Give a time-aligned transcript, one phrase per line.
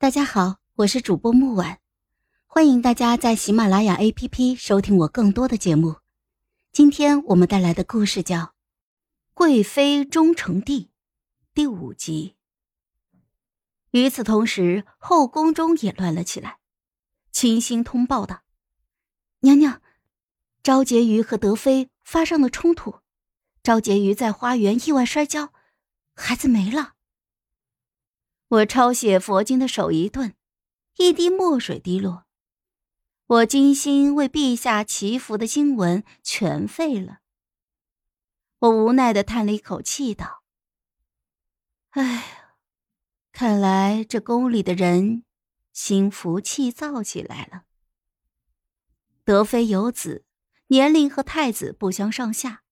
[0.00, 1.78] 大家好，我是主播木婉，
[2.46, 5.96] 欢迎大家在喜马拉雅 APP 收听我更多的节目。
[6.72, 8.38] 今天我们带来的故事叫
[9.34, 10.84] 《贵妃终成帝》
[11.52, 12.34] 第五集。
[13.90, 16.60] 与此同时，后宫中也乱了起来。
[17.30, 18.40] 秦星通报道
[19.40, 19.82] ：“娘娘，
[20.62, 23.00] 昭婕妤和德妃发生了冲突，
[23.62, 25.52] 昭婕妤在花园意外摔跤，
[26.14, 26.94] 孩子没了。”
[28.50, 30.34] 我抄写佛经的手一顿，
[30.96, 32.26] 一滴墨水滴落，
[33.26, 37.20] 我精心为陛下祈福的经文全废了。
[38.58, 40.42] 我无奈的叹了一口气，道
[41.90, 42.56] ：“哎，
[43.30, 45.22] 看来这宫里的人
[45.72, 47.62] 心浮气躁起来了。
[49.22, 50.24] 德妃有子，
[50.66, 52.64] 年龄和太子不相上下，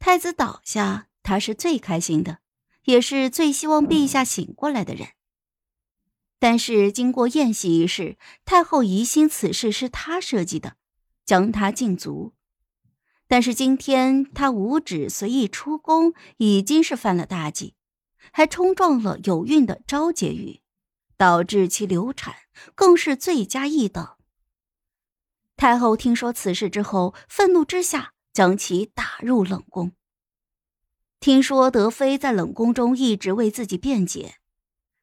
[0.00, 2.40] 太子倒下，他是最开心的。”
[2.88, 5.08] 也是最希望陛下醒过来的人。
[6.38, 10.76] 但是经过宴席一事，太后疑心此事是他设计的，
[11.26, 12.32] 将他禁足。
[13.26, 17.74] 但是今天他无旨随意出宫，已经是犯了大忌，
[18.32, 20.62] 还冲撞了有孕的昭婕妤，
[21.18, 22.36] 导致其流产，
[22.74, 24.16] 更是罪加一等。
[25.58, 29.92] 太后听说此事之后，愤怒之下将其打入冷宫。
[31.20, 34.36] 听说德妃在冷宫中一直为自己辩解，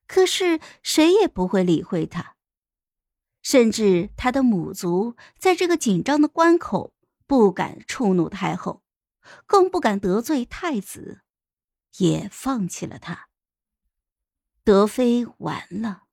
[0.08, 2.35] 可是谁也不会理会她，
[3.41, 6.94] 甚至她的母族在这个紧张的关口
[7.27, 8.81] 不敢触怒太后，
[9.45, 11.22] 更不敢得罪太子，
[11.97, 13.27] 也放弃了她。
[14.63, 16.03] 德妃完了。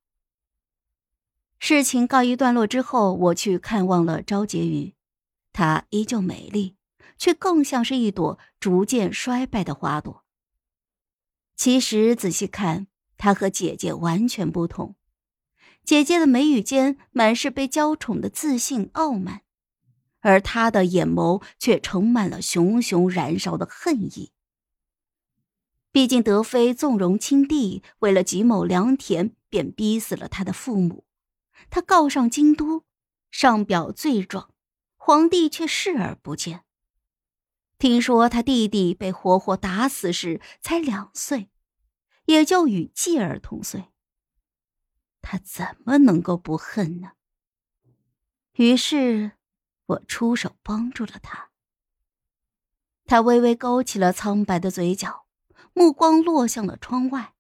[1.59, 4.95] 事情告一段落之后，我去看望了昭婕妤，
[5.53, 6.77] 她依旧美丽。
[7.23, 10.25] 却更像是一朵逐渐衰败的花朵。
[11.55, 14.97] 其实仔细看，她和姐姐完全不同。
[15.85, 19.43] 姐姐的眉宇间满是被娇宠的自信傲慢，
[20.19, 24.33] 而她的眼眸却盛满了熊熊燃烧的恨意。
[25.93, 31.05] 毕竟德妃纵容亲弟，为了几亩良田，便逼死了他的父母。
[31.71, 32.83] 他告上京都，
[33.31, 34.53] 上表罪状，
[34.97, 36.65] 皇帝却视而不见。
[37.83, 41.51] 听说他弟弟被活活打死时才两岁，
[42.27, 43.87] 也就与继儿同岁。
[45.21, 47.15] 他怎么能够不恨呢？
[48.53, 49.33] 于是，
[49.87, 51.51] 我出手帮助了他。
[53.05, 55.27] 他微微勾起了苍白的嘴角，
[55.73, 57.35] 目光落向了窗外，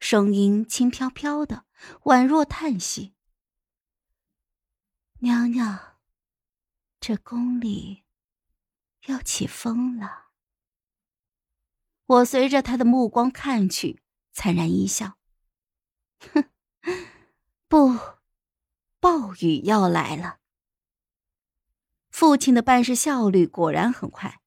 [0.00, 1.64] 声音轻飘飘的，
[2.06, 3.14] 宛若叹息
[5.22, 5.78] ：“娘娘，
[6.98, 8.02] 这宫里……”
[9.06, 10.26] 要起风了，
[12.06, 14.02] 我随着他的目光看去，
[14.32, 15.16] 惨然一笑，
[16.32, 16.44] 哼，
[17.66, 17.98] 不，
[19.00, 20.38] 暴雨要来了。
[22.10, 24.40] 父亲的办事效率果然很快，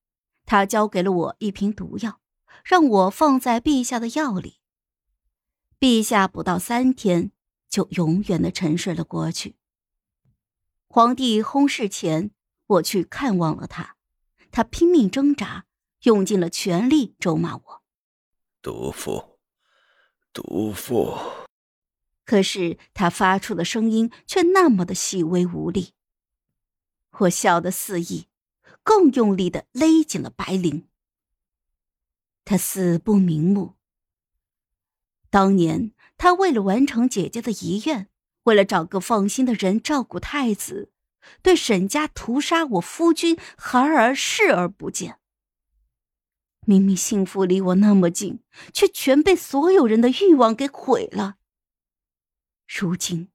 [0.46, 2.22] 他交给了我一瓶毒药，
[2.64, 4.60] 让我放在陛下的药里。
[5.80, 7.32] 陛下不到三天
[7.68, 9.56] 就永远的沉睡了过去。
[10.88, 12.32] 皇帝薨逝前，
[12.68, 13.96] 我去看望了他。
[14.54, 15.66] 他拼命挣扎，
[16.04, 17.82] 用尽了全力咒骂我
[18.62, 19.40] ：“毒妇，
[20.32, 21.18] 毒妇！”
[22.24, 25.96] 可是他发出的声音却那么的细微无力。
[27.18, 28.28] 我笑得肆意，
[28.84, 30.84] 更用力的勒紧了白绫。
[32.46, 33.74] 他死不瞑目。
[35.32, 38.08] 当年他为了完成姐姐的遗愿，
[38.44, 40.93] 为了找个放心的人照顾太子。
[41.42, 45.20] 对沈家屠杀我夫君孩儿视而不见，
[46.66, 51.38] 明明幸福离我那么近，却全被所有人的欲望给毁了。
[52.68, 53.30] 如今，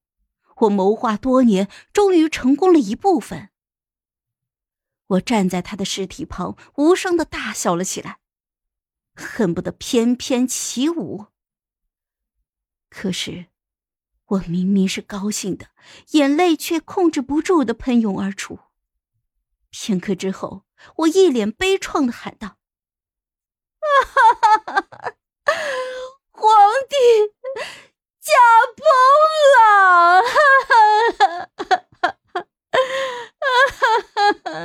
[0.56, 3.50] 我谋划多年，终于成功了一部分。
[5.06, 8.18] 我站在他的尸体旁，无声的大笑了起来，
[9.14, 11.26] 恨不得翩翩起舞。
[12.90, 13.46] 可是。
[14.28, 15.68] 我明明是高兴的，
[16.10, 18.58] 眼泪却控制不住的喷涌而出。
[19.70, 20.64] 片刻之后，
[20.96, 22.58] 我一脸悲怆的喊道
[26.30, 26.52] ：“皇
[26.88, 26.96] 帝
[28.20, 28.32] 驾
[28.76, 28.84] 崩
[29.54, 30.22] 了！”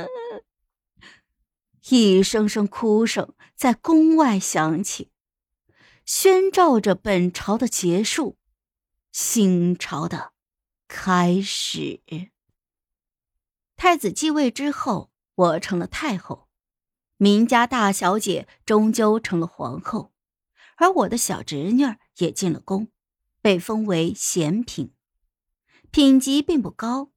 [1.88, 5.10] 一声声哭声在宫外响起，
[6.04, 8.36] 宣召着本朝的结束。
[9.14, 10.32] 新朝的
[10.88, 12.02] 开始。
[13.76, 16.48] 太子继位之后，我成了太后，
[17.16, 20.12] 明家大小姐终究成了皇后，
[20.78, 21.84] 而我的小侄女
[22.16, 22.88] 也进了宫，
[23.40, 24.90] 被封为贤嫔，
[25.92, 27.12] 品级并不高。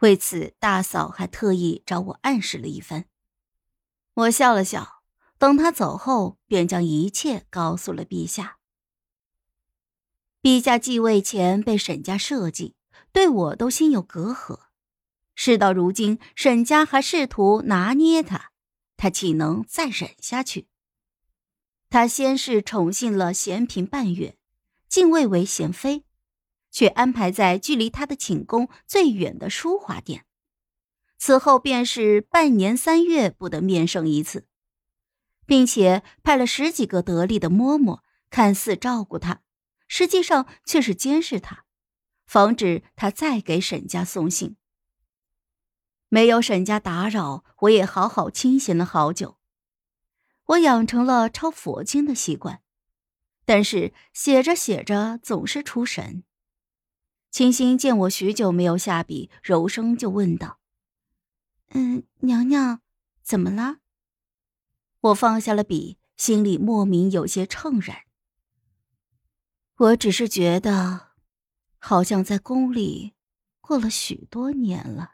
[0.00, 3.06] 为此，大嫂还特意找我暗示了一番。
[4.12, 5.02] 我笑了笑，
[5.38, 8.57] 等他走后，便将一切告诉了陛下。
[10.48, 12.74] 陛下继位前被沈家设计，
[13.12, 14.60] 对我都心有隔阂。
[15.34, 18.50] 事到如今，沈家还试图拿捏他，
[18.96, 20.66] 他岂能再忍下去？
[21.90, 24.38] 他先是宠幸了贤嫔半月，
[24.88, 26.04] 晋位为贤妃。
[26.70, 30.24] 却安排在距离他的寝宫最远的淑华殿，
[31.18, 34.46] 此后便是半年三月不得面圣一次，
[35.44, 38.00] 并且派了十几个得力的嬷嬷，
[38.30, 39.42] 看似照顾他，
[39.88, 41.64] 实际上却是监视他，
[42.26, 44.56] 防止他再给沈家送信。
[46.08, 49.38] 没有沈家打扰，我也好好清闲了好久。
[50.46, 52.62] 我养成了抄佛经的习惯，
[53.44, 56.24] 但是写着写着总是出神。
[57.30, 60.60] 清新见我许久没有下笔，柔声就问道
[61.72, 62.80] ：“嗯，娘娘，
[63.22, 63.80] 怎么了？”
[65.00, 68.07] 我放下了笔，心里莫名有些怅然。
[69.78, 71.12] 我只是觉得，
[71.78, 73.14] 好像在宫里
[73.60, 75.12] 过了许多年了。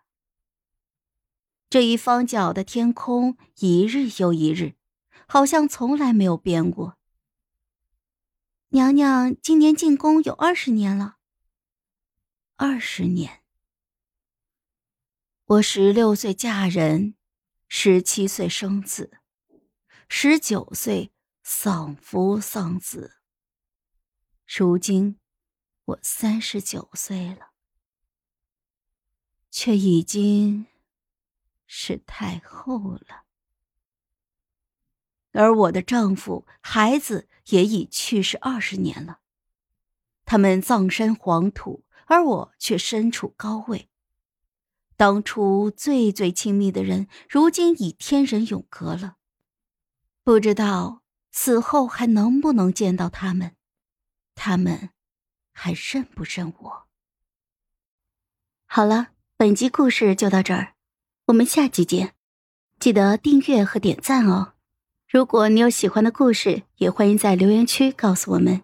[1.68, 4.76] 这一方角的天空，一日又一日，
[5.26, 6.96] 好像从来没有变过。
[8.68, 11.16] 娘娘今年进宫有二十年了。
[12.56, 13.42] 二十年，
[15.44, 17.16] 我十六岁嫁人，
[17.68, 19.18] 十七岁生子，
[20.08, 21.12] 十九岁
[21.42, 23.18] 丧夫丧子。
[24.46, 25.18] 如今
[25.84, 27.50] 我三十九岁了，
[29.50, 30.66] 却已经
[31.66, 33.24] 是太后了，
[35.32, 39.20] 而我的丈夫、孩子也已去世二十年了，
[40.24, 41.84] 他们葬身黄土。
[42.06, 43.88] 而我却身处高位，
[44.94, 49.16] 当初最最亲密的人，如今已天人永隔了。
[50.22, 51.02] 不知道
[51.32, 53.56] 死后还能不能见到他们，
[54.34, 54.90] 他们
[55.52, 56.86] 还认不认我？
[58.66, 60.74] 好了，本集故事就到这儿，
[61.26, 62.14] 我们下集见，
[62.78, 64.54] 记得订阅和点赞哦。
[65.08, 68.62] 如果你有喜欢的故事，也欢迎在留言区告诉我们。